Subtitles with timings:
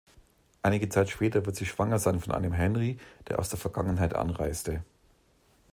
[0.63, 4.83] Einige Zeit später wird sie schwanger von einem Henry, der aus der Vergangenheit anreiste.